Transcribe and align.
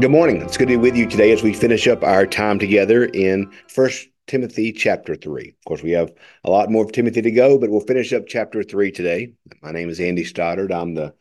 Good 0.00 0.10
morning. 0.10 0.42
It's 0.42 0.56
good 0.56 0.66
to 0.66 0.72
be 0.72 0.76
with 0.76 0.96
you 0.96 1.08
today 1.08 1.30
as 1.30 1.44
we 1.44 1.54
finish 1.54 1.86
up 1.86 2.02
our 2.02 2.26
time 2.26 2.58
together 2.58 3.04
in 3.04 3.52
First 3.68 4.08
Timothy 4.26 4.72
chapter 4.72 5.14
3. 5.14 5.50
Of 5.50 5.64
course, 5.64 5.84
we 5.84 5.92
have 5.92 6.12
a 6.42 6.50
lot 6.50 6.68
more 6.68 6.84
of 6.84 6.90
Timothy 6.90 7.22
to 7.22 7.30
go, 7.30 7.58
but 7.58 7.70
we'll 7.70 7.78
finish 7.78 8.12
up 8.12 8.24
chapter 8.26 8.64
3 8.64 8.90
today. 8.90 9.34
My 9.62 9.70
name 9.70 9.88
is 9.88 10.00
Andy 10.00 10.24
Stoddard. 10.24 10.72
I'm 10.72 10.94
the 10.94 11.14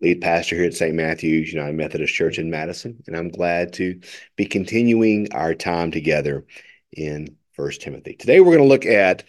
lead 0.00 0.20
pastor 0.20 0.54
here 0.54 0.66
at 0.66 0.74
St. 0.74 0.94
Matthew's 0.94 1.52
United 1.52 1.74
Methodist 1.74 2.14
Church 2.14 2.38
in 2.38 2.50
Madison, 2.50 3.02
and 3.08 3.16
I'm 3.16 3.30
glad 3.30 3.72
to 3.74 4.00
be 4.36 4.46
continuing 4.46 5.32
our 5.32 5.52
time 5.52 5.90
together 5.90 6.46
in 6.92 7.36
First 7.54 7.82
Timothy. 7.82 8.14
Today, 8.14 8.38
we're 8.38 8.56
going 8.56 8.58
to 8.58 8.64
look 8.64 8.86
at 8.86 9.24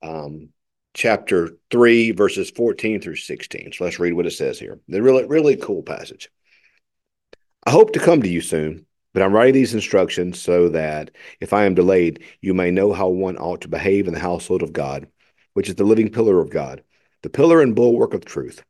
um, 0.00 0.50
chapter 0.94 1.56
3, 1.72 2.12
verses 2.12 2.52
14 2.52 3.00
through 3.00 3.16
16. 3.16 3.72
So 3.72 3.82
let's 3.82 3.98
read 3.98 4.12
what 4.12 4.26
it 4.26 4.30
says 4.30 4.60
here. 4.60 4.78
The 4.86 5.02
really, 5.02 5.26
really 5.26 5.56
cool 5.56 5.82
passage. 5.82 6.30
I 7.66 7.70
hope 7.70 7.92
to 7.92 7.98
come 7.98 8.20
to 8.22 8.28
you 8.28 8.42
soon, 8.42 8.84
but 9.14 9.22
I'm 9.22 9.32
writing 9.32 9.54
these 9.54 9.72
instructions 9.72 10.40
so 10.40 10.68
that 10.68 11.10
if 11.40 11.54
I 11.54 11.64
am 11.64 11.74
delayed, 11.74 12.22
you 12.42 12.52
may 12.52 12.70
know 12.70 12.92
how 12.92 13.08
one 13.08 13.38
ought 13.38 13.62
to 13.62 13.68
behave 13.68 14.06
in 14.06 14.12
the 14.12 14.20
household 14.20 14.62
of 14.62 14.72
God, 14.72 15.08
which 15.54 15.70
is 15.70 15.76
the 15.76 15.84
living 15.84 16.10
pillar 16.10 16.40
of 16.40 16.50
God, 16.50 16.82
the 17.22 17.30
pillar 17.30 17.62
and 17.62 17.74
bulwark 17.74 18.12
of 18.12 18.24
truth. 18.24 18.62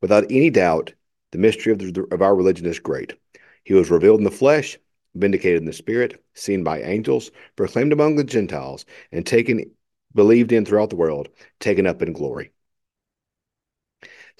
Without 0.00 0.24
any 0.30 0.50
doubt, 0.50 0.92
the 1.30 1.38
mystery 1.38 1.72
of, 1.72 1.78
the, 1.78 2.06
of 2.10 2.22
our 2.22 2.34
religion 2.34 2.66
is 2.66 2.80
great. 2.80 3.12
He 3.62 3.74
was 3.74 3.90
revealed 3.90 4.18
in 4.18 4.24
the 4.24 4.32
flesh, 4.32 4.78
vindicated 5.14 5.60
in 5.60 5.66
the 5.66 5.72
spirit, 5.72 6.20
seen 6.34 6.64
by 6.64 6.82
angels, 6.82 7.30
proclaimed 7.54 7.92
among 7.92 8.16
the 8.16 8.24
Gentiles, 8.24 8.84
and 9.12 9.24
taken, 9.24 9.70
believed 10.14 10.50
in 10.50 10.64
throughout 10.64 10.90
the 10.90 10.96
world, 10.96 11.28
taken 11.60 11.86
up 11.86 12.02
in 12.02 12.12
glory. 12.12 12.50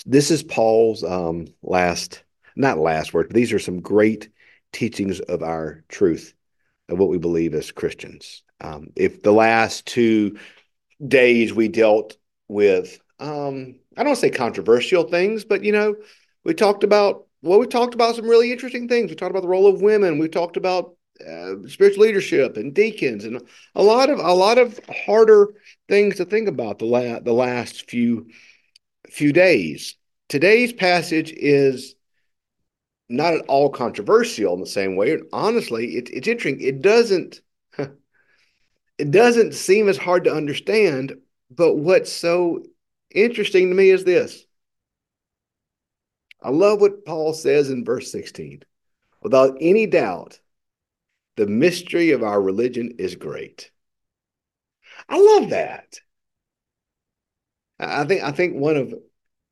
This 0.04 0.32
is 0.32 0.42
Paul's 0.42 1.04
um, 1.04 1.46
last, 1.62 2.24
not 2.56 2.78
last 2.78 3.12
word, 3.14 3.28
but 3.28 3.34
these 3.34 3.52
are 3.52 3.58
some 3.58 3.80
great 3.80 4.28
teachings 4.72 5.20
of 5.20 5.42
our 5.42 5.84
truth, 5.88 6.34
of 6.88 6.98
what 6.98 7.08
we 7.08 7.18
believe 7.18 7.54
as 7.54 7.72
Christians. 7.72 8.42
Um, 8.60 8.88
if 8.96 9.22
the 9.22 9.32
last 9.32 9.86
two 9.86 10.38
days 11.06 11.52
we 11.52 11.68
dealt 11.68 12.16
with, 12.48 13.00
um, 13.18 13.76
I 13.96 14.04
don't 14.04 14.16
say 14.16 14.30
controversial 14.30 15.04
things, 15.04 15.44
but 15.44 15.64
you 15.64 15.72
know, 15.72 15.96
we 16.44 16.54
talked 16.54 16.84
about 16.84 17.26
well, 17.42 17.58
we 17.58 17.66
talked 17.66 17.94
about 17.94 18.16
some 18.16 18.28
really 18.28 18.52
interesting 18.52 18.86
things. 18.86 19.08
We 19.08 19.16
talked 19.16 19.30
about 19.30 19.42
the 19.42 19.48
role 19.48 19.66
of 19.66 19.80
women. 19.80 20.18
We 20.18 20.28
talked 20.28 20.58
about 20.58 20.94
uh, 21.26 21.54
spiritual 21.66 22.04
leadership 22.04 22.56
and 22.56 22.74
deacons, 22.74 23.24
and 23.24 23.40
a 23.74 23.82
lot 23.82 24.10
of 24.10 24.18
a 24.18 24.32
lot 24.32 24.58
of 24.58 24.78
harder 25.06 25.48
things 25.88 26.16
to 26.16 26.24
think 26.24 26.48
about 26.48 26.78
the 26.78 26.84
la- 26.84 27.20
the 27.20 27.32
last 27.32 27.88
few 27.90 28.28
few 29.08 29.32
days. 29.32 29.96
Today's 30.28 30.72
passage 30.72 31.32
is 31.32 31.94
not 33.10 33.34
at 33.34 33.44
all 33.46 33.68
controversial 33.68 34.54
in 34.54 34.60
the 34.60 34.66
same 34.66 34.96
way. 34.96 35.12
And 35.12 35.24
honestly, 35.32 35.96
it, 35.96 36.08
it's 36.10 36.28
interesting. 36.28 36.60
It 36.66 36.80
doesn't 36.80 37.40
it 38.98 39.10
doesn't 39.10 39.54
seem 39.54 39.88
as 39.88 39.98
hard 39.98 40.24
to 40.24 40.34
understand. 40.34 41.14
But 41.50 41.76
what's 41.76 42.12
so 42.12 42.62
interesting 43.10 43.68
to 43.68 43.74
me 43.74 43.90
is 43.90 44.04
this 44.04 44.46
I 46.42 46.50
love 46.50 46.80
what 46.80 47.04
Paul 47.04 47.34
says 47.34 47.70
in 47.70 47.84
verse 47.84 48.10
16. 48.10 48.62
Without 49.22 49.58
any 49.60 49.86
doubt, 49.86 50.40
the 51.36 51.46
mystery 51.46 52.12
of 52.12 52.22
our 52.22 52.40
religion 52.40 52.94
is 52.98 53.16
great. 53.16 53.70
I 55.08 55.18
love 55.18 55.50
that. 55.50 56.00
I 57.78 58.04
think 58.04 58.22
I 58.22 58.32
think 58.32 58.56
one 58.56 58.76
of 58.76 58.94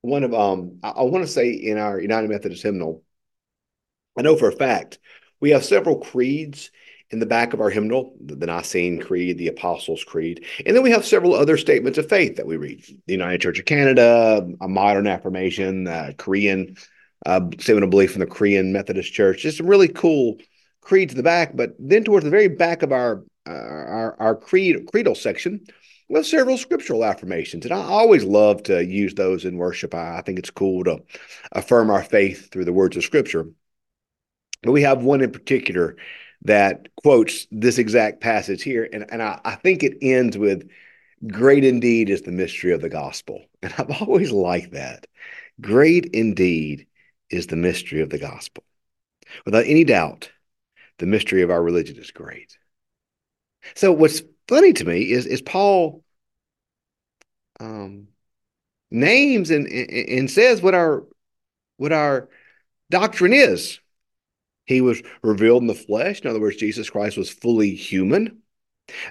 one 0.03 0.23
of 0.23 0.34
um 0.34 0.79
I, 0.83 0.91
I 0.91 1.03
want 1.03 1.25
to 1.25 1.33
say 1.33 1.51
in 1.51 1.79
our 1.79 2.01
United 2.01 2.29
Methodist 2.31 2.62
hymnal, 2.62 3.03
I 4.19 4.22
know 4.22 4.36
for 4.36 4.48
a 4.48 4.52
fact 4.52 4.98
we 5.41 5.50
have 5.50 5.64
several 5.64 5.97
creeds 5.97 6.70
in 7.11 7.20
the 7.20 7.27
back 7.27 7.55
of 7.55 7.61
our 7.61 7.70
hymnal, 7.70 8.14
the 8.20 8.46
Nicene 8.46 9.01
Creed, 9.01 9.39
the 9.39 9.48
Apostles' 9.48 10.05
Creed. 10.05 10.45
And 10.67 10.77
then 10.77 10.83
we 10.83 10.90
have 10.90 11.06
several 11.06 11.34
other 11.34 11.56
statements 11.56 11.96
of 11.98 12.08
faith 12.08 12.36
that 12.36 12.46
we 12.46 12.57
read 12.57 12.84
the 13.07 13.12
United 13.12 13.40
Church 13.40 13.58
of 13.61 13.64
Canada, 13.64 14.46
a 14.61 14.68
modern 14.68 15.07
affirmation, 15.07 15.86
uh, 15.86 16.12
Korean 16.18 16.77
uh, 17.24 17.40
statement 17.58 17.84
of 17.84 17.90
belief 17.90 18.12
from 18.12 18.20
the 18.20 18.27
Korean 18.27 18.73
Methodist 18.73 19.12
Church. 19.12 19.42
Just 19.42 19.58
some 19.58 19.68
really 19.68 19.89
cool 19.89 20.36
creeds 20.83 21.12
in 21.12 21.17
the 21.17 21.23
back. 21.23 21.57
But 21.57 21.70
then 21.78 22.05
towards 22.05 22.24
the 22.24 22.30
very 22.30 22.48
back 22.48 22.83
of 22.83 22.92
our 22.92 23.24
uh, 23.46 23.52
our, 23.52 24.17
our 24.20 24.36
creed 24.36 24.86
creedal 24.90 25.14
section, 25.14 25.64
we 26.08 26.17
have 26.17 26.27
several 26.27 26.58
scriptural 26.58 27.05
affirmations. 27.05 27.64
And 27.64 27.73
I 27.73 27.83
always 27.83 28.24
love 28.24 28.64
to 28.64 28.84
use 28.84 29.14
those 29.14 29.46
in 29.46 29.57
worship. 29.57 29.95
I, 29.95 30.18
I 30.18 30.23
think 30.23 30.39
it's 30.39 30.51
cool 30.51 30.84
to 30.84 30.98
affirm 31.52 31.89
our 31.90 32.02
faith 32.02 32.51
through 32.51 32.67
the 32.67 32.73
words 32.73 32.96
of 32.96 33.05
Scripture. 33.05 33.46
But 34.63 34.73
we 34.73 34.83
have 34.83 35.02
one 35.02 35.20
in 35.20 35.30
particular 35.30 35.96
that 36.42 36.89
quotes 37.02 37.46
this 37.51 37.79
exact 37.79 38.20
passage 38.20 38.63
here. 38.63 38.89
And, 38.92 39.07
and 39.11 39.23
I, 39.23 39.41
I 39.45 39.55
think 39.57 39.83
it 39.83 39.98
ends 40.02 40.36
with, 40.36 40.69
Great 41.27 41.64
indeed 41.64 42.11
is 42.11 42.23
the 42.23 42.33
mystery 42.33 42.73
of 42.73 42.80
the 42.80 42.89
gospel. 42.89 43.45
And 43.61 43.74
I've 43.77 44.02
always 44.02 44.30
liked 44.30 44.74
that. 44.74 45.08
Great 45.61 46.07
indeed 46.13 46.86
is 47.29 47.48
the 47.48 47.57
mystery 47.57 48.02
of 48.02 48.08
the 48.08 48.19
gospel. 48.19 48.63
Without 49.45 49.64
any 49.67 49.83
doubt, 49.83 50.30
the 50.98 51.07
mystery 51.07 51.42
of 51.42 51.51
our 51.51 51.61
religion 51.61 51.96
is 51.96 52.13
great. 52.13 52.57
So 53.75 53.92
what's 53.92 54.23
funny 54.46 54.73
to 54.75 54.85
me 54.85 55.11
is 55.11 55.27
is 55.27 55.42
Paul 55.42 56.05
um, 57.61 58.08
names 58.90 59.51
and, 59.51 59.67
and 59.67 60.30
says 60.30 60.63
what 60.63 60.75
our 60.75 61.05
what 61.77 61.92
our 61.92 62.29
doctrine 62.90 63.33
is. 63.33 63.80
He 64.68 64.83
was 64.83 65.02
revealed 65.23 65.62
in 65.62 65.67
the 65.67 65.74
flesh. 65.74 66.20
In 66.20 66.29
other 66.29 66.40
words, 66.40 66.56
Jesus 66.56 66.90
Christ 66.90 67.17
was 67.17 67.30
fully 67.30 67.74
human, 67.74 68.42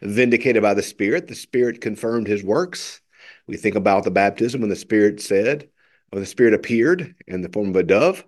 vindicated 0.03 0.61
by 0.61 0.75
the 0.75 0.83
Spirit. 0.83 1.27
The 1.27 1.33
Spirit 1.33 1.81
confirmed 1.81 2.27
his 2.27 2.43
works. 2.43 3.01
We 3.47 3.57
think 3.57 3.73
about 3.73 4.03
the 4.03 4.11
baptism 4.11 4.61
when 4.61 4.69
the 4.69 4.75
Spirit 4.75 5.19
said, 5.19 5.67
when 6.11 6.21
the 6.21 6.27
Spirit 6.27 6.53
appeared 6.53 7.15
in 7.25 7.41
the 7.41 7.49
form 7.49 7.69
of 7.69 7.75
a 7.75 7.81
dove. 7.81 8.23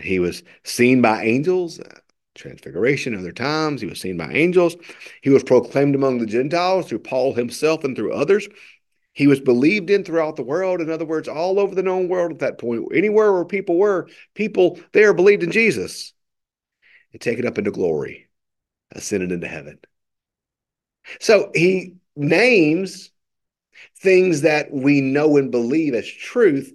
He 0.00 0.18
was 0.18 0.42
seen 0.64 1.00
by 1.00 1.22
angels, 1.22 1.78
uh, 1.78 2.00
transfiguration, 2.34 3.14
other 3.14 3.30
times. 3.30 3.80
He 3.80 3.86
was 3.86 4.00
seen 4.00 4.16
by 4.16 4.32
angels. 4.32 4.74
He 5.22 5.30
was 5.30 5.44
proclaimed 5.44 5.94
among 5.94 6.18
the 6.18 6.26
Gentiles 6.26 6.88
through 6.88 6.98
Paul 6.98 7.34
himself 7.34 7.84
and 7.84 7.94
through 7.94 8.12
others. 8.12 8.48
He 9.12 9.28
was 9.28 9.38
believed 9.38 9.88
in 9.88 10.02
throughout 10.02 10.34
the 10.34 10.42
world. 10.42 10.80
In 10.80 10.90
other 10.90 11.04
words, 11.04 11.28
all 11.28 11.60
over 11.60 11.76
the 11.76 11.84
known 11.84 12.08
world 12.08 12.32
at 12.32 12.40
that 12.40 12.58
point, 12.58 12.88
anywhere 12.92 13.32
where 13.32 13.44
people 13.44 13.78
were, 13.78 14.08
people 14.34 14.80
there 14.90 15.14
believed 15.14 15.44
in 15.44 15.52
Jesus 15.52 16.12
and 17.14 17.20
taken 17.20 17.46
up 17.46 17.56
into 17.56 17.70
glory, 17.70 18.28
ascended 18.92 19.32
into 19.32 19.46
heaven. 19.46 19.78
So 21.20 21.50
he 21.54 21.94
names 22.16 23.10
things 23.98 24.42
that 24.42 24.72
we 24.72 25.00
know 25.00 25.36
and 25.36 25.50
believe 25.50 25.94
as 25.94 26.06
truth, 26.10 26.72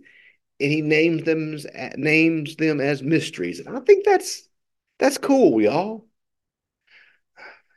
and 0.61 0.71
he 0.71 0.81
names 0.81 1.23
them 1.23 1.57
names 1.97 2.55
them 2.55 2.79
as 2.79 3.03
mysteries. 3.03 3.59
And 3.59 3.75
I 3.77 3.81
think 3.81 4.05
that's 4.05 4.47
that's 4.97 5.17
cool, 5.17 5.61
y'all. 5.61 6.07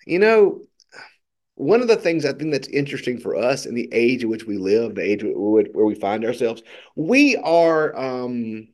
You 0.07 0.21
know, 0.21 0.63
one 1.57 1.81
of 1.81 1.89
the 1.89 1.97
things 1.97 2.25
I 2.25 2.33
think 2.33 2.53
that's 2.53 2.69
interesting 2.69 3.19
for 3.19 3.35
us 3.37 3.67
in 3.67 3.75
the 3.75 3.89
age 3.93 4.23
in 4.23 4.31
which 4.31 4.45
we 4.45 4.57
live, 4.57 4.95
the 4.95 5.03
age 5.03 5.23
where 5.25 5.85
we 5.85 5.95
find 5.97 6.25
ourselves, 6.25 6.63
we 6.95 7.37
are 7.37 7.97
um, 7.97 8.69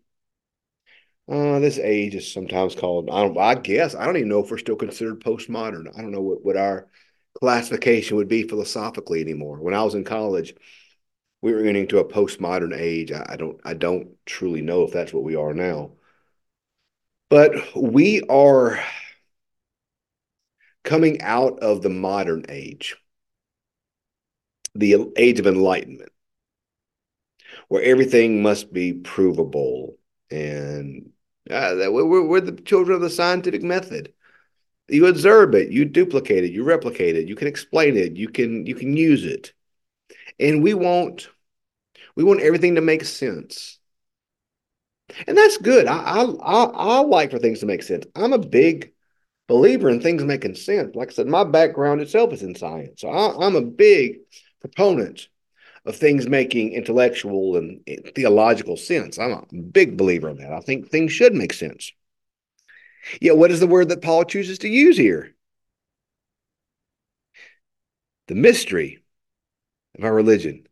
uh, 1.29 1.59
this 1.59 1.79
age 1.79 2.15
is 2.15 2.31
sometimes 2.33 2.75
called, 2.75 3.11
I, 3.11 3.27
I 3.27 3.55
guess, 3.55 3.95
I 3.95 4.07
don't 4.07 4.17
even 4.17 4.29
know 4.29 4.43
if 4.43 4.51
we're 4.51 4.59
still 4.59 4.77
considered 4.77 5.21
postmodern. 5.21 5.89
I 5.97 6.01
don't 6.01 6.13
know 6.13 6.23
what, 6.23 6.45
what 6.45 6.57
our 6.57 6.89
classification 7.39 8.17
would 8.17 8.29
be 8.29 8.43
philosophically 8.45 9.21
anymore. 9.21 9.59
When 9.59 9.75
I 9.75 9.83
was 9.83 9.95
in 9.95 10.05
college, 10.05 10.55
we 11.43 11.53
were 11.53 11.63
getting 11.63 11.87
to 11.89 11.99
a 11.99 12.05
postmodern 12.05 12.77
age. 12.77 13.13
I, 13.13 13.25
I 13.31 13.37
don't 13.37 13.61
I 13.65 13.75
don't 13.75 14.11
truly 14.27 14.63
know 14.63 14.83
if 14.83 14.93
that's 14.93 15.13
what 15.13 15.25
we 15.25 15.37
are 15.37 15.55
now. 15.55 15.93
But 17.31 17.53
we 17.77 18.23
are 18.23 18.83
coming 20.83 21.21
out 21.21 21.59
of 21.61 21.83
the 21.83 21.91
modern 21.91 22.47
age, 22.49 22.97
the 24.75 25.13
age 25.17 25.39
of 25.39 25.47
enlightenment, 25.47 26.11
where 27.69 27.83
everything 27.83 28.43
must 28.43 28.73
be 28.73 28.95
provable 28.95 29.99
and 30.31 31.11
we're, 31.49 32.23
we're 32.23 32.41
the 32.41 32.53
children 32.53 32.97
of 32.97 33.03
the 33.03 33.11
scientific 33.11 33.63
method. 33.63 34.13
You 34.89 35.07
observe 35.07 35.55
it, 35.55 35.71
you 35.71 35.85
duplicate 35.85 36.45
it, 36.45 36.53
you 36.53 36.65
replicate 36.65 37.17
it, 37.17 37.29
you 37.29 37.37
can 37.37 37.49
explain 37.49 37.97
it, 37.97 38.17
you 38.17 38.29
can 38.29 38.65
you 38.65 38.75
can 38.75 38.97
use 38.97 39.25
it, 39.25 39.53
and 40.41 40.63
we 40.63 40.73
want 40.73 41.29
we 42.17 42.25
want 42.25 42.41
everything 42.41 42.77
to 42.77 42.81
make 42.81 43.05
sense, 43.05 43.79
and 45.27 45.37
that's 45.37 45.59
good. 45.59 45.87
I 45.87 45.99
I 45.99 46.23
I, 46.23 46.65
I 46.65 47.01
like 47.01 47.31
for 47.31 47.39
things 47.39 47.61
to 47.61 47.67
make 47.67 47.83
sense. 47.83 48.07
I'm 48.17 48.33
a 48.33 48.39
big 48.39 48.93
believer 49.47 49.91
in 49.91 50.01
things 50.01 50.25
making 50.25 50.55
sense. 50.55 50.95
Like 50.95 51.11
I 51.11 51.13
said, 51.13 51.27
my 51.27 51.45
background 51.45 52.01
itself 52.01 52.33
is 52.33 52.43
in 52.43 52.55
science, 52.55 53.03
so 53.03 53.11
I, 53.11 53.47
I'm 53.47 53.57
a 53.57 53.63
big 53.63 54.21
proponent 54.61 55.29
of 55.85 55.97
things 55.97 56.29
making 56.29 56.73
intellectual 56.73 57.57
and 57.57 57.81
theological 58.15 58.77
sense. 58.77 59.19
I'm 59.19 59.33
a 59.33 59.55
big 59.55 59.97
believer 59.97 60.29
in 60.31 60.39
that. 60.39 60.53
I 60.53 60.61
think 60.61 60.89
things 60.89 61.13
should 61.13 61.35
make 61.35 61.53
sense. 61.53 61.93
Yet, 63.21 63.37
what 63.37 63.51
is 63.51 63.61
the 63.61 63.67
word 63.67 63.89
that 63.89 64.03
Paul 64.03 64.25
chooses 64.25 64.59
to 64.61 64.69
use 64.69 64.97
here? 64.97 65.35
The 68.27 68.35
mystery 68.35 69.03
of 69.97 70.05
our 70.05 70.13
religion 70.13 70.67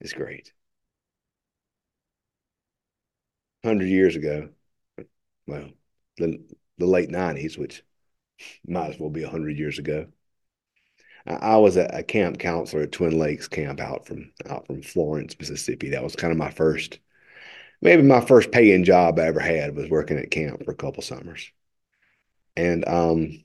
is 0.00 0.12
great. 0.12 0.52
100 3.62 3.86
years 3.86 4.16
ago, 4.16 4.48
well, 5.46 5.68
the, 6.16 6.42
the 6.78 6.86
late 6.86 7.10
90s, 7.10 7.56
which 7.56 7.84
might 8.66 8.90
as 8.90 8.98
well 8.98 9.10
be 9.10 9.22
100 9.22 9.58
years 9.58 9.78
ago. 9.78 10.06
I, 11.26 11.56
was 11.56 11.76
a, 11.76 12.02
camp 12.02 12.38
counselor 12.38 12.82
at 12.82 12.92
Twin 12.92 13.18
Lakes 13.18 13.48
Camp 13.48 13.80
out 13.80 14.06
from 14.06 14.32
out 14.48 14.66
from 14.66 14.82
Florence, 14.82 15.36
Mississippi. 15.38 15.90
That 15.90 16.02
was 16.02 16.16
kind 16.16 16.32
of 16.32 16.38
my 16.38 16.50
first, 16.50 16.98
maybe 17.80 18.02
my 18.02 18.20
first 18.20 18.50
paying 18.50 18.84
job 18.84 19.18
I 19.18 19.26
ever 19.26 19.40
had 19.40 19.76
was 19.76 19.88
working 19.88 20.18
at 20.18 20.30
camp 20.30 20.64
for 20.64 20.72
a 20.72 20.76
couple 20.76 21.02
summers. 21.02 21.50
And 22.56 22.86
um, 22.88 23.44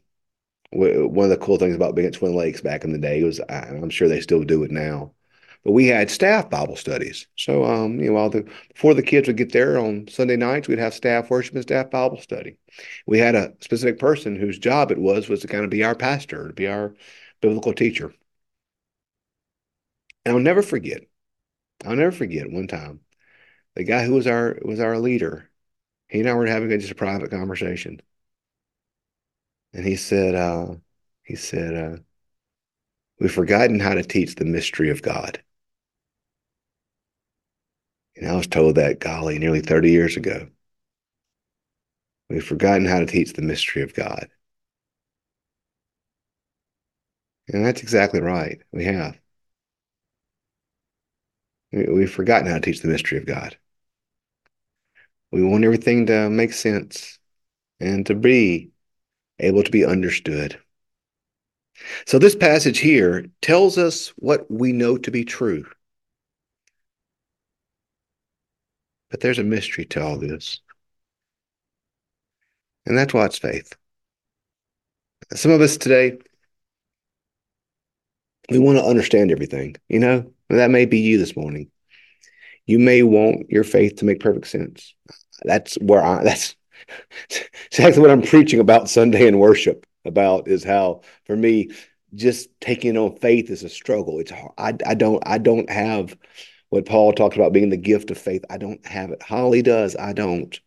one 0.71 1.25
of 1.25 1.29
the 1.29 1.37
cool 1.37 1.57
things 1.57 1.75
about 1.75 1.95
being 1.95 2.07
at 2.07 2.13
Twin 2.13 2.35
Lakes 2.35 2.61
back 2.61 2.83
in 2.83 2.91
the 2.91 2.97
day 2.97 3.23
was, 3.23 3.39
I'm 3.49 3.89
sure 3.89 4.07
they 4.07 4.21
still 4.21 4.43
do 4.43 4.63
it 4.63 4.71
now, 4.71 5.13
but 5.63 5.71
we 5.71 5.87
had 5.87 6.09
staff 6.11 6.49
Bible 6.49 6.75
studies. 6.75 7.27
So, 7.35 7.63
um, 7.63 7.99
you 7.99 8.11
know, 8.11 8.29
the, 8.29 8.49
before 8.73 8.93
the 8.93 9.03
kids 9.03 9.27
would 9.27 9.37
get 9.37 9.51
there 9.53 9.77
on 9.77 10.07
Sunday 10.07 10.35
nights, 10.35 10.67
we'd 10.67 10.79
have 10.79 10.93
staff 10.93 11.29
worship 11.29 11.55
and 11.55 11.63
staff 11.63 11.89
Bible 11.89 12.19
study. 12.19 12.57
We 13.05 13.19
had 13.19 13.35
a 13.35 13.53
specific 13.61 13.99
person 13.99 14.35
whose 14.35 14.59
job 14.59 14.91
it 14.91 14.97
was 14.97 15.29
was 15.29 15.41
to 15.41 15.47
kind 15.47 15.63
of 15.63 15.69
be 15.69 15.83
our 15.83 15.95
pastor, 15.95 16.47
to 16.47 16.53
be 16.53 16.67
our 16.67 16.95
biblical 17.41 17.73
teacher. 17.73 18.13
And 20.25 20.35
I'll 20.35 20.41
never 20.41 20.61
forget. 20.61 21.03
I'll 21.85 21.95
never 21.95 22.11
forget 22.11 22.51
one 22.51 22.67
time 22.67 23.01
the 23.75 23.83
guy 23.83 24.05
who 24.05 24.13
was 24.13 24.27
our 24.27 24.59
was 24.63 24.79
our 24.79 24.99
leader. 24.99 25.49
He 26.09 26.21
and 26.21 26.29
I 26.29 26.33
were 26.35 26.47
having 26.47 26.69
just 26.71 26.91
a 26.91 26.95
private 26.95 27.31
conversation, 27.31 28.01
and 29.73 29.85
he 29.85 29.95
said, 29.95 30.35
uh, 30.35 30.75
he 31.23 31.35
said, 31.35 31.75
uh, 31.75 31.97
we've 33.19 33.31
forgotten 33.31 33.79
how 33.79 33.93
to 33.93 34.03
teach 34.03 34.35
the 34.35 34.45
mystery 34.45 34.89
of 34.89 35.01
God. 35.01 35.43
And 38.17 38.27
I 38.27 38.35
was 38.35 38.47
told 38.47 38.75
that, 38.75 38.99
golly, 38.99 39.39
nearly 39.39 39.61
30 39.61 39.91
years 39.91 40.17
ago. 40.17 40.49
We've 42.29 42.43
forgotten 42.45 42.85
how 42.85 42.99
to 42.99 43.05
teach 43.05 43.33
the 43.33 43.41
mystery 43.41 43.81
of 43.81 43.93
God. 43.93 44.29
And 47.49 47.65
that's 47.65 47.81
exactly 47.81 48.19
right. 48.19 48.61
We 48.71 48.85
have. 48.85 49.17
We've 51.71 52.11
forgotten 52.11 52.47
how 52.47 52.55
to 52.55 52.61
teach 52.61 52.81
the 52.81 52.87
mystery 52.87 53.17
of 53.17 53.25
God. 53.25 53.57
We 55.31 55.43
want 55.43 55.65
everything 55.65 56.05
to 56.07 56.29
make 56.29 56.53
sense 56.53 57.19
and 57.79 58.05
to 58.05 58.15
be 58.15 58.71
able 59.39 59.63
to 59.63 59.71
be 59.71 59.85
understood. 59.85 60.59
So, 62.05 62.17
this 62.17 62.35
passage 62.35 62.79
here 62.79 63.27
tells 63.41 63.77
us 63.77 64.09
what 64.17 64.49
we 64.49 64.71
know 64.71 64.97
to 64.97 65.11
be 65.11 65.23
true. 65.23 65.65
But 69.11 69.19
there's 69.21 69.39
a 69.39 69.43
mystery 69.43 69.85
to 69.85 70.03
all 70.03 70.17
this. 70.17 70.59
And 72.85 72.97
that's 72.97 73.13
why 73.13 73.25
it's 73.25 73.37
faith. 73.37 73.73
Some 75.33 75.51
of 75.51 75.61
us 75.61 75.77
today, 75.77 76.17
we 78.49 78.59
want 78.59 78.77
to 78.77 78.85
understand 78.85 79.31
everything. 79.31 79.75
You 79.89 79.99
know, 79.99 80.31
that 80.49 80.71
may 80.71 80.85
be 80.85 80.99
you 80.99 81.17
this 81.17 81.35
morning. 81.35 81.69
You 82.65 82.79
may 82.79 83.03
want 83.03 83.49
your 83.49 83.63
faith 83.63 83.97
to 83.97 84.05
make 84.05 84.19
perfect 84.19 84.47
sense. 84.47 84.93
That's 85.43 85.75
where 85.75 86.03
I, 86.03 86.23
that's 86.23 86.55
exactly 87.71 88.01
what 88.01 88.11
I'm 88.11 88.21
preaching 88.21 88.59
about 88.59 88.89
Sunday 88.89 89.27
in 89.27 89.39
worship 89.39 89.85
about 90.05 90.47
is 90.47 90.63
how, 90.63 91.01
for 91.25 91.35
me, 91.35 91.71
just 92.15 92.49
taking 92.61 92.97
on 92.97 93.17
faith 93.17 93.49
is 93.49 93.63
a 93.63 93.69
struggle. 93.69 94.19
It's 94.19 94.31
hard. 94.31 94.53
I, 94.57 94.73
I 94.85 94.93
don't, 94.95 95.21
I 95.25 95.37
don't 95.37 95.69
have 95.69 96.17
what 96.69 96.85
Paul 96.85 97.13
talks 97.13 97.35
about 97.35 97.53
being 97.53 97.69
the 97.69 97.77
gift 97.77 98.11
of 98.11 98.17
faith. 98.17 98.43
I 98.49 98.57
don't 98.57 98.85
have 98.85 99.11
it. 99.11 99.21
Holly 99.21 99.61
does. 99.61 99.95
I 99.95 100.13
don't. 100.13 100.57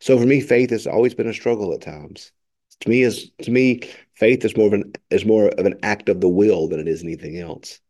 So 0.00 0.18
for 0.18 0.26
me, 0.26 0.40
faith 0.40 0.70
has 0.70 0.86
always 0.86 1.14
been 1.14 1.28
a 1.28 1.34
struggle 1.34 1.72
at 1.74 1.82
times. 1.82 2.32
To 2.80 2.88
me, 2.88 3.02
is 3.02 3.30
to 3.42 3.50
me, 3.50 3.80
faith 4.14 4.44
is 4.44 4.56
more 4.56 4.66
of 4.68 4.72
an 4.74 4.92
is 5.10 5.24
more 5.24 5.48
of 5.48 5.66
an 5.66 5.78
act 5.82 6.08
of 6.08 6.20
the 6.20 6.28
will 6.28 6.68
than 6.68 6.80
it 6.80 6.88
is 6.88 7.02
anything 7.02 7.38
else. 7.38 7.80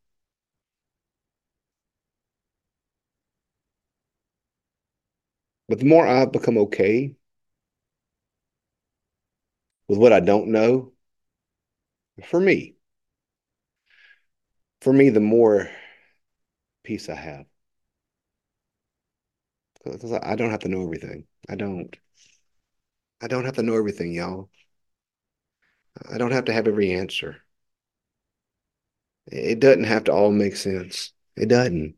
But 5.69 5.79
the 5.79 5.85
more 5.85 6.07
I've 6.07 6.33
become 6.33 6.57
okay 6.59 7.17
with 9.89 9.99
what 9.99 10.13
I 10.13 10.21
don't 10.21 10.49
know, 10.49 10.93
for 12.25 12.41
me, 12.41 12.75
for 14.81 14.93
me, 14.93 15.11
the 15.11 15.21
more 15.21 15.69
peace 16.85 17.09
I 17.09 17.15
have. 17.17 17.47
I 20.23 20.37
don't 20.37 20.51
have 20.51 20.61
to 20.61 20.69
know 20.69 20.83
everything. 20.83 21.27
I 21.49 21.57
don't. 21.57 21.95
I 23.21 23.27
don't 23.27 23.45
have 23.45 23.57
to 23.57 23.63
know 23.63 23.77
everything, 23.77 24.13
y'all. 24.13 24.51
I 26.11 26.19
don't 26.19 26.33
have 26.33 26.47
to 26.47 26.53
have 26.53 26.67
every 26.67 26.93
answer. 26.93 27.43
It 29.27 29.61
doesn't 29.61 29.85
have 29.85 30.05
to 30.05 30.13
all 30.13 30.33
make 30.33 30.57
sense. 30.57 31.13
It 31.37 31.49
doesn't. 31.49 31.97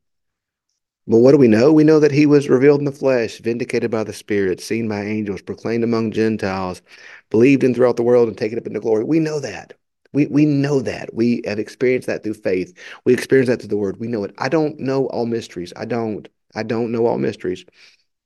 But 1.08 1.18
what 1.18 1.32
do 1.32 1.38
we 1.38 1.46
know? 1.48 1.72
We 1.72 1.84
know 1.84 2.00
that 2.00 2.10
he 2.10 2.26
was 2.26 2.48
revealed 2.48 2.80
in 2.80 2.84
the 2.84 2.92
flesh, 2.92 3.38
vindicated 3.38 3.90
by 3.90 4.02
the 4.02 4.12
Spirit, 4.12 4.60
seen 4.60 4.88
by 4.88 5.02
angels, 5.02 5.40
proclaimed 5.40 5.84
among 5.84 6.10
Gentiles, 6.10 6.82
believed 7.30 7.62
in 7.62 7.74
throughout 7.74 7.96
the 7.96 8.02
world, 8.02 8.28
and 8.28 8.36
taken 8.36 8.58
up 8.58 8.66
into 8.66 8.80
glory. 8.80 9.04
We 9.04 9.20
know 9.20 9.38
that. 9.38 9.74
We, 10.12 10.26
we 10.26 10.46
know 10.46 10.80
that. 10.80 11.14
We 11.14 11.42
have 11.44 11.58
experienced 11.60 12.08
that 12.08 12.24
through 12.24 12.34
faith. 12.34 12.76
We 13.04 13.12
experience 13.12 13.48
that 13.48 13.60
through 13.60 13.68
the 13.68 13.76
word. 13.76 14.00
We 14.00 14.08
know 14.08 14.24
it. 14.24 14.34
I 14.38 14.48
don't 14.48 14.78
know 14.80 15.06
all 15.06 15.26
mysteries. 15.26 15.72
I 15.76 15.84
don't. 15.84 16.28
I 16.54 16.62
don't 16.64 16.90
know 16.90 17.06
all 17.06 17.18
mysteries. 17.18 17.64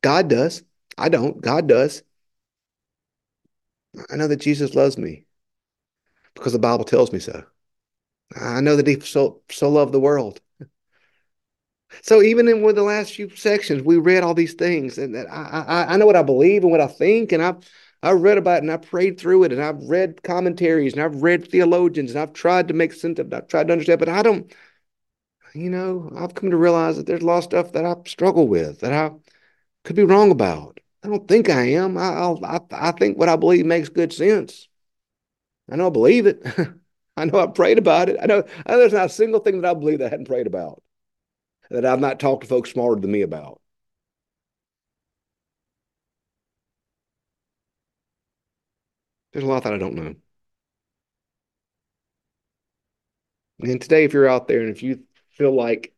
God 0.03 0.29
does. 0.29 0.63
I 0.97 1.11
don't. 1.11 1.41
God 1.41 1.67
does. 1.69 2.03
I 4.11 4.17
know 4.17 4.29
that 4.29 4.37
Jesus 4.41 4.75
loves 4.75 4.97
me 4.97 5.27
because 6.35 6.53
the 6.53 6.59
Bible 6.59 6.85
tells 6.85 7.13
me 7.13 7.19
so. 7.19 7.45
I 8.37 8.61
know 8.61 8.77
that 8.77 8.87
he 8.89 9.01
so 9.01 9.43
so 9.51 9.71
loved 9.71 9.93
the 9.93 10.01
world. 10.01 10.41
So 12.03 12.23
even 12.23 12.49
in 12.49 12.63
one 12.63 12.71
of 12.71 12.77
the 12.77 12.83
last 12.83 13.15
few 13.15 13.35
sections, 13.37 13.83
we 13.83 13.97
read 13.99 14.23
all 14.23 14.35
these 14.35 14.55
things, 14.55 14.97
and 14.99 15.17
I, 15.17 15.65
I 15.89 15.95
I 15.95 15.97
know 15.97 16.07
what 16.07 16.17
I 16.17 16.23
believe 16.23 16.63
and 16.63 16.71
what 16.71 16.81
I 16.81 16.87
think, 16.87 17.33
and 17.33 17.43
I've 17.43 17.57
I've 18.03 18.21
read 18.23 18.39
about 18.39 18.59
it 18.59 18.63
and 18.63 18.73
I've 18.73 18.83
prayed 18.83 19.19
through 19.19 19.45
it, 19.45 19.53
and 19.53 19.61
I've 19.63 19.83
read 19.83 20.23
commentaries 20.23 20.93
and 20.95 21.03
I've 21.03 21.23
read 21.23 21.51
theologians 21.51 22.11
and 22.13 22.21
I've 22.21 22.33
tried 22.33 22.69
to 22.69 22.75
make 22.75 22.93
sense 22.93 23.19
of 23.19 23.27
it. 23.33 23.35
I've 23.37 23.49
tried 23.49 23.67
to 23.69 23.73
understand, 23.73 23.99
but 23.99 24.09
I 24.09 24.23
don't. 24.23 24.53
You 25.55 25.71
know, 25.71 26.11
I've 26.17 26.35
come 26.35 26.51
to 26.51 26.57
realize 26.57 26.97
that 26.97 27.07
there's 27.07 27.23
a 27.23 27.27
lot 27.27 27.39
of 27.39 27.45
stuff 27.45 27.73
that 27.73 27.85
I 27.85 27.95
struggle 28.07 28.47
with 28.49 28.81
that 28.81 28.93
I 28.93 29.13
could 29.85 29.97
be 29.97 30.05
wrong 30.05 30.33
about. 30.33 30.81
I 31.05 31.09
don't 31.09 31.29
think 31.29 31.51
I 31.51 31.65
am. 31.73 31.99
I 31.99 32.35
I 32.45 32.61
I 32.73 32.93
think 32.93 33.19
what 33.19 33.31
I 33.31 33.37
believe 33.37 33.67
makes 33.67 33.91
good 33.91 34.13
sense. 34.15 34.69
I 35.71 35.77
know 35.77 35.87
I 35.87 35.91
believe 35.91 36.27
it. 36.27 36.43
I 37.17 37.25
know 37.25 37.41
I've 37.41 37.55
prayed 37.55 37.79
about 37.79 38.09
it. 38.09 38.17
I 38.21 38.27
know, 38.27 38.45
I 38.67 38.73
know 38.73 38.79
there's 38.79 38.93
not 38.93 39.07
a 39.07 39.11
single 39.11 39.41
thing 39.41 39.61
that 39.61 39.71
I 39.71 39.75
believe 39.75 39.99
that 39.99 40.07
I 40.07 40.11
hadn't 40.11 40.27
prayed 40.27 40.47
about, 40.47 40.83
that 41.71 41.87
I've 41.87 42.01
not 42.01 42.21
talked 42.21 42.43
to 42.45 42.49
folks 42.49 42.71
smarter 42.73 43.01
than 43.01 43.13
me 43.13 43.23
about. 43.23 43.61
There's 49.33 49.45
a 49.45 49.49
lot 49.49 49.65
that 49.65 49.73
I 49.75 49.79
don't 49.79 49.95
know. 49.95 50.15
And 53.61 53.81
today, 53.81 54.05
if 54.05 54.13
you're 54.13 54.29
out 54.29 54.49
there 54.49 54.61
and 54.61 54.71
if 54.71 54.83
you 54.83 55.05
feel 55.31 55.55
like 55.55 55.95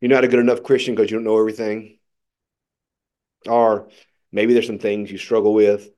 you're 0.00 0.10
not 0.10 0.24
a 0.24 0.28
good 0.28 0.40
enough 0.40 0.62
Christian 0.64 0.94
because 0.96 1.10
you 1.10 1.18
don't 1.18 1.24
know 1.24 1.38
everything, 1.38 1.98
or 3.46 3.88
maybe 4.32 4.52
there's 4.52 4.66
some 4.66 4.78
things 4.78 5.10
you 5.10 5.18
struggle 5.18 5.54
with, 5.54 5.90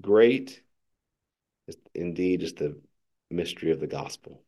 Great 0.00 0.62
is, 1.66 1.76
indeed 1.94 2.42
is 2.42 2.54
the 2.54 2.78
mystery 3.30 3.70
of 3.70 3.80
the 3.80 3.86
gospel. 3.86 4.42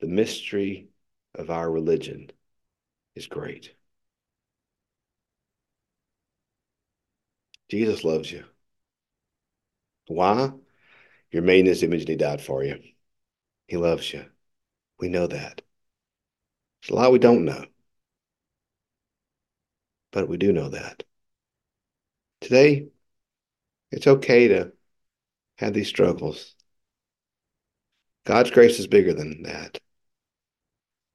The 0.00 0.06
mystery 0.06 0.88
of 1.34 1.50
our 1.50 1.70
religion 1.70 2.30
is 3.14 3.26
great. 3.26 3.74
Jesus 7.68 8.04
loves 8.04 8.30
you. 8.30 8.44
Why? 10.06 10.52
You're 11.30 11.42
made 11.42 11.60
in 11.60 11.66
his 11.66 11.82
image 11.82 12.00
and 12.00 12.08
he 12.08 12.16
died 12.16 12.40
for 12.40 12.64
you. 12.64 12.80
He 13.66 13.76
loves 13.76 14.12
you. 14.12 14.24
We 14.98 15.08
know 15.08 15.26
that. 15.26 15.60
There's 16.80 16.90
a 16.90 16.94
lot 16.94 17.12
we 17.12 17.18
don't 17.18 17.44
know. 17.44 17.66
But 20.12 20.28
we 20.28 20.38
do 20.38 20.52
know 20.52 20.70
that. 20.70 21.02
Today, 22.40 22.88
it's 23.90 24.06
okay 24.06 24.48
to 24.48 24.72
have 25.56 25.74
these 25.74 25.88
struggles. 25.88 26.54
God's 28.24 28.50
grace 28.50 28.78
is 28.78 28.86
bigger 28.86 29.12
than 29.12 29.42
that. 29.44 29.78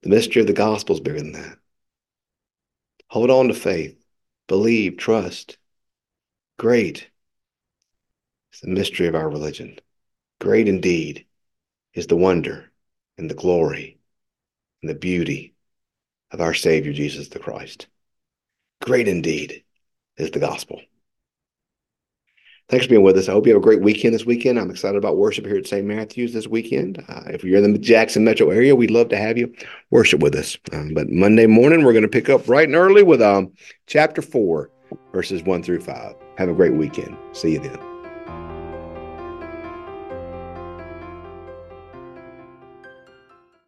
The 0.01 0.09
mystery 0.09 0.41
of 0.41 0.47
the 0.47 0.53
gospel 0.53 0.95
is 0.95 1.01
bigger 1.01 1.19
than 1.19 1.33
that. 1.33 1.57
Hold 3.07 3.29
on 3.29 3.47
to 3.47 3.53
faith, 3.53 4.03
believe, 4.47 4.97
trust. 4.97 5.57
Great 6.57 7.07
is 8.51 8.59
the 8.61 8.67
mystery 8.67 9.07
of 9.07 9.15
our 9.15 9.29
religion. 9.29 9.79
Great 10.39 10.67
indeed 10.67 11.25
is 11.93 12.07
the 12.07 12.15
wonder 12.15 12.71
and 13.17 13.29
the 13.29 13.35
glory 13.35 13.99
and 14.81 14.89
the 14.89 14.95
beauty 14.95 15.53
of 16.31 16.41
our 16.41 16.53
Savior 16.53 16.91
Jesus 16.91 17.29
the 17.29 17.39
Christ. 17.39 17.87
Great 18.81 19.07
indeed 19.07 19.63
is 20.17 20.31
the 20.31 20.39
gospel. 20.39 20.81
Thanks 22.69 22.85
for 22.85 22.89
being 22.89 23.03
with 23.03 23.17
us. 23.17 23.27
I 23.27 23.33
hope 23.33 23.45
you 23.45 23.53
have 23.53 23.61
a 23.61 23.63
great 23.63 23.81
weekend 23.81 24.15
this 24.15 24.25
weekend. 24.25 24.57
I'm 24.57 24.71
excited 24.71 24.97
about 24.97 25.17
worship 25.17 25.45
here 25.45 25.57
at 25.57 25.67
St. 25.67 25.85
Matthew's 25.85 26.33
this 26.33 26.47
weekend. 26.47 27.03
Uh, 27.07 27.23
if 27.27 27.43
you're 27.43 27.63
in 27.63 27.73
the 27.73 27.77
Jackson 27.77 28.23
metro 28.23 28.49
area, 28.49 28.75
we'd 28.75 28.89
love 28.89 29.09
to 29.09 29.17
have 29.17 29.37
you 29.37 29.53
worship 29.91 30.21
with 30.21 30.33
us. 30.35 30.57
Um, 30.71 30.93
but 30.93 31.09
Monday 31.09 31.45
morning, 31.45 31.83
we're 31.83 31.93
going 31.93 32.03
to 32.03 32.07
pick 32.07 32.29
up 32.29 32.45
bright 32.45 32.69
and 32.69 32.75
early 32.75 33.03
with 33.03 33.21
um, 33.21 33.51
chapter 33.85 34.21
4, 34.21 34.69
verses 35.11 35.43
1 35.43 35.61
through 35.61 35.81
5. 35.81 36.15
Have 36.37 36.49
a 36.49 36.53
great 36.53 36.73
weekend. 36.73 37.17
See 37.33 37.53
you 37.53 37.59
then. 37.59 37.92